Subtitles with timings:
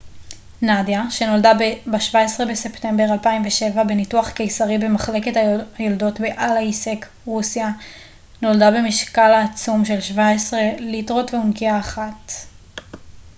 [0.61, 2.15] נדיה שנולדה ב-17
[2.51, 5.31] בספמטבר 2007 בניתוח קיסרי במחלקת
[5.77, 7.69] היולדות באלייסק רוסיה
[8.41, 12.31] נולדה במשקל העצום של 17 ליטרות ואונקיה אחת